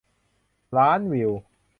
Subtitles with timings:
[0.77, 1.31] ล้านวิว